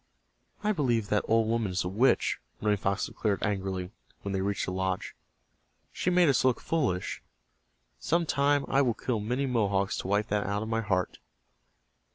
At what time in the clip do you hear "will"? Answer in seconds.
8.81-8.95